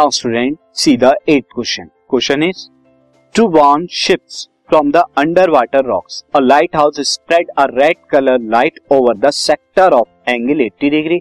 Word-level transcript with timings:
Now 0.00 0.10
student 0.10 0.58
see 0.74 0.96
the 0.96 1.04
eight 1.28 1.44
question 1.54 1.84
question 1.84 2.42
is 2.42 2.68
to 3.36 3.46
warn 3.48 3.86
ships 3.86 4.48
from 4.68 4.90
the 4.90 4.96
under 4.96 5.50
water 5.50 5.84
rocks 5.84 6.24
a 6.34 6.40
lighthouse 6.76 7.00
spread 7.00 7.48
a 7.58 7.64
red 7.64 7.96
colour 8.10 8.38
light 8.40 8.80
over 8.92 9.16
the 9.16 9.30
sector 9.30 9.92
of 9.92 10.30
angle 10.30 10.64
80 10.64 10.90
degree 10.90 11.20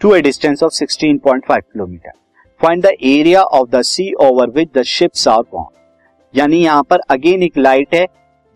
to 0.00 0.10
a 0.10 0.18
distance 0.18 0.62
of 0.62 0.72
16.5 0.72 1.60
kilometre 1.60 2.12
find 2.60 2.82
the 2.82 2.86
area 2.86 3.42
of 3.42 3.70
the 3.70 3.82
sea 3.82 4.12
over 4.12 4.50
which 4.50 4.68
the 4.74 4.82
ships 4.82 5.28
are 5.28 5.42
warn 5.54 6.38
यानी 6.38 6.56
यहाँ 6.56 6.82
पर 6.82 6.98
again 7.10 7.42
एक 7.42 7.58
light 7.58 7.94
है, 7.94 8.06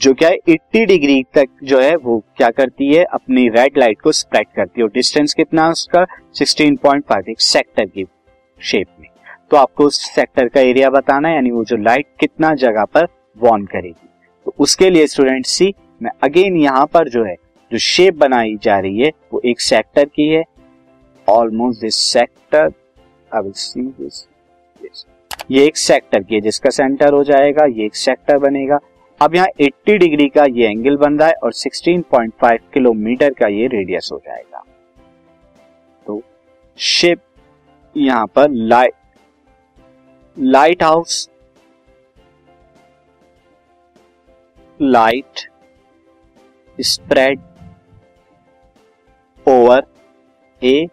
जो 0.00 0.14
क्या 0.14 0.28
है 0.28 0.36
80 0.48 0.86
degree 0.86 1.22
तक 1.22 1.46
जो 1.64 1.80
है, 1.80 1.96
वो 1.96 2.24
क्या 2.36 2.50
करती 2.50 2.94
है, 2.94 3.04
अपनी 3.04 3.48
रेड 3.48 3.78
लाइट 3.78 4.00
को 4.00 4.12
स्प्रेड 4.12 4.46
करती 4.56 4.80
है। 4.80 4.84
और 4.84 4.90
डिस्टेंस 4.90 5.34
कितना 5.34 5.70
उसका? 5.70 6.06
16.5 6.34 7.28
एक 7.28 7.40
सेक्टर 7.40 7.84
की 7.84 8.06
शेप 8.60 8.86
में। 9.00 9.11
तो 9.52 9.56
आपको 9.56 9.84
उस 9.84 9.96
सेक्टर 10.04 10.48
का 10.48 10.60
एरिया 10.60 10.88
बताना 10.90 11.28
है, 11.28 11.34
यानी 11.34 11.50
वो 11.50 11.62
जो 11.64 11.76
लाइट 11.76 12.06
कितना 12.20 12.52
जगह 12.56 12.84
पर 12.84 13.06
वॉर्न 13.38 13.64
करेगी। 13.66 14.08
तो 14.46 14.54
उसके 14.58 14.88
लिए 14.90 15.06
स्टूडेंट 15.06 15.46
सी 15.46 15.72
मैं 16.00 16.10
अगेन 16.22 16.56
यहाँ 16.56 16.84
पर 16.86 17.08
जो 17.08 17.24
है, 17.24 17.34
जो 17.72 17.78
शेप 17.78 18.14
बनाई 18.14 18.56
जा 18.62 18.78
रही 18.78 19.00
है, 19.00 19.10
वो 19.32 19.40
एक 19.44 19.60
सेक्टर 19.60 20.04
की 20.06 20.28
है। 20.28 20.42
Almost 21.28 21.80
this 21.80 21.96
sector 22.04 22.72
I 23.30 23.52
see 23.54 23.82
this 23.82 24.24
ये 25.50 25.64
एक 25.66 25.76
सेक्टर 25.76 26.22
की 26.22 26.34
है, 26.34 26.40
जिसका 26.40 26.70
सेंटर 26.70 27.12
हो 27.12 27.22
जाएगा, 27.24 27.64
ये 27.66 27.84
एक 27.86 27.96
सेक्टर 27.96 28.38
बनेगा। 28.38 28.78
अब 29.20 29.34
यहाँ 29.34 29.48
80 29.60 29.98
डिग्री 29.98 30.28
का 30.28 30.44
ये 30.50 30.68
एंगल 30.68 30.96
बन 30.96 31.18
रहा 31.18 31.28
है 31.28 31.34
और 31.42 31.52
16.5 31.54 32.58
किलोमीटर 32.74 33.34
का 33.34 33.48
ये 33.48 33.66
रेडियस 33.68 34.08
हो 34.12 34.18
जाएगा। 34.18 34.64
तो 36.06 36.20
शेप 36.78 37.20
यहाँ 37.96 38.26
पर 38.26 38.50
light 38.50 38.92
lighthouse 40.82 41.28
light 44.82 45.40
spread 46.80 47.40
over 49.48 49.86
a 50.62 50.86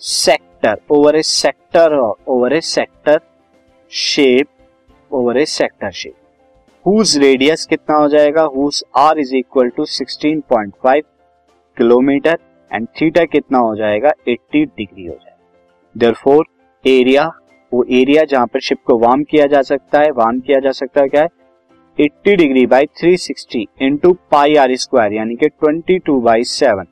sector 0.00 0.76
over 0.90 1.16
a 1.16 1.22
sector 1.22 1.94
over 2.28 2.52
a 2.52 2.60
sector 2.60 3.20
shape 3.92 4.48
over 5.10 5.36
a 5.36 5.44
sector 5.44 5.90
shape 5.90 6.14
whose 6.86 7.16
radius 7.18 7.66
कितना 7.66 7.96
हो 7.96 8.08
जाएगा? 8.08 8.42
Whose 8.42 8.84
r 8.96 9.18
is 9.18 9.34
equal 9.36 9.68
to 9.68 9.84
16.5 9.84 11.02
kilometre 11.76 12.38
and 12.72 12.88
theta 13.00 13.24
कितना 13.24 13.58
हो 13.58 13.76
जाएगा? 13.76 14.10
80 14.28 14.64
डिग्री 14.76 15.06
हो 15.06 15.14
जाएगा। 15.14 15.36
देयरफॉर 15.96 16.44
एरिया 16.84 17.32
वो 17.74 17.84
area 17.92 18.24
जहाँ 18.24 18.46
पर 18.46 18.60
शिप 18.60 18.78
को 18.86 18.98
वार्म 18.98 19.22
किया 19.22 19.46
जा 19.46 19.62
सकता 19.62 20.00
है 20.00 20.10
वार्म 20.10 20.40
किया 20.40 20.58
जा 20.60 20.72
सकता 20.72 21.00
है, 21.00 21.08
क्या 21.08 21.22
है? 21.22 21.28
80 21.98 22.36
degree 22.36 22.66
by 22.66 22.86
360 22.86 23.16
sixty 23.18 23.66
into 23.82 24.12
pi 24.30 24.54
r 24.54 24.74
square 24.76 25.12
यानी 25.12 25.36
कि 25.36 25.48
22 25.64 25.98
टू 26.06 26.20
बाई 26.20 26.44
सेवन 26.44 26.86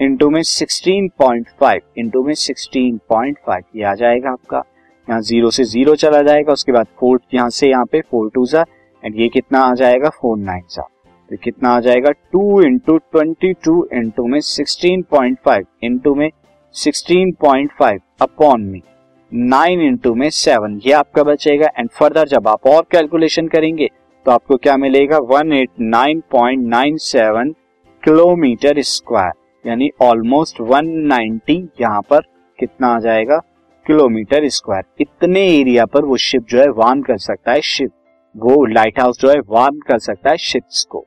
इंटू 0.00 0.28
में 0.30 0.40
16.5 0.42 1.80
इंटू 1.98 2.22
में 2.22 2.34
16.5 2.34 3.62
ये 3.76 3.84
आ 3.84 3.94
जाएगा 3.94 4.30
आपका। 4.30 4.62
यहाँ 5.08 5.20
ज़ीरो 5.20 5.50
से 5.50 5.64
ज़ीरो 5.64 5.94
चला 5.96 6.22
जाएगा, 6.22 6.52
उसके 6.52 6.72
बाद 6.72 6.86
फोर 7.00 7.20
यहाँ 7.34 7.50
से 7.50 7.68
यहाँ 7.68 7.84
पे 7.84 8.00
फोर 8.00 8.30
टू 8.34 8.44
सा 8.46 8.64
एंड 9.02 9.20
ये 9.20 9.28
कितना 9.28 9.60
आ 9.60 9.74
जाएगा? 9.74 10.08
फोर 10.10 10.38
नाइन 10.38 10.62
सा 10.68 10.82
तो 11.30 11.36
कितना 11.36 11.70
आ 11.70 11.80
जाएगा? 11.80 12.10
Two 12.10 12.60
into 12.62 12.96
twenty 12.98 13.52
two 13.64 13.88
into 13.94 14.26
में 14.26 14.40
सिक्सटीन 14.40 15.02
पॉइंट 15.10 15.38
फाइव 15.44 15.66
इंटू 15.84 16.14
में 16.14 16.30
सिक्सटीन 16.74 17.32
पॉइंट 17.40 17.72
फाइव 17.78 18.00
अपॉन 18.22 18.62
में 18.62 18.80
नाइन 19.32 19.80
इंटू 19.80 20.14
में 20.14 20.28
सेवन 20.30 20.80
ये 20.86 20.92
आपका 20.92 21.22
बचेगा। 21.22 21.68
एंड 21.78 21.88
फर्दर 21.90 22.28
जब 22.28 22.48
आप 22.48 22.66
और 22.66 22.86
कैलकुलेशन 22.90 23.48
करेंगे 23.48 23.88
तो 24.26 24.30
आपको 24.30 24.56
क्या 24.56 24.76
मिलेगा? 24.76 25.18
One 25.18 25.52
eight 25.52 25.70
nine 25.80 26.22
point 26.30 26.66
nine 26.68 26.96
seven 26.96 27.50
kilometre 28.02 28.80
square 28.82 29.68
यानी 29.68 29.90
ऑलमोस्ट 30.02 30.60
वन 30.60 30.88
नाइनटी 31.06 31.56
यहाँ 31.80 32.00
पर 32.00 32.20
कितना 32.58 32.88
आ 32.88 32.98
जाएगा? 33.00 33.38
किलोमीटर 33.86 34.48
स्क्वायर 34.48 34.84
इतने 35.00 35.46
एरिया 35.50 35.86
पर 35.86 36.04
वो 36.04 36.16
शिप 36.16 36.46
जो 36.48 36.60
है 36.60 36.68
वार्न 36.70 37.02
कर 37.02 37.18
सकता 37.18 37.52
है 37.52 37.60
शिप 37.60 37.92
वो 38.34 38.64
लाइट 38.64 39.00
हाउस 39.00 39.20
जो 39.20 39.30
है 39.30 39.38
वार्न 39.48 39.78
कर 39.78 39.98
सकता 39.98 40.30
है 40.30 40.36
शिप्स 40.36 40.84
को. 40.84 41.06